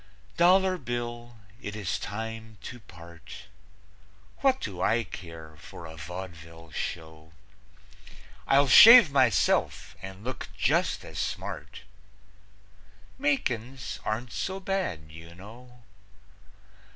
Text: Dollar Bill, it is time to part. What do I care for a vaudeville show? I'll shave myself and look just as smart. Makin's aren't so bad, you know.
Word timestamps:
Dollar 0.35 0.79
Bill, 0.79 1.37
it 1.61 1.75
is 1.75 1.99
time 1.99 2.57
to 2.63 2.79
part. 2.79 3.49
What 4.37 4.59
do 4.59 4.81
I 4.81 5.03
care 5.03 5.55
for 5.57 5.85
a 5.85 5.95
vaudeville 5.95 6.71
show? 6.71 7.33
I'll 8.47 8.67
shave 8.67 9.11
myself 9.11 9.95
and 10.01 10.23
look 10.23 10.49
just 10.57 11.05
as 11.05 11.19
smart. 11.19 11.81
Makin's 13.19 13.99
aren't 14.03 14.31
so 14.31 14.59
bad, 14.59 15.11
you 15.11 15.35
know. 15.35 15.83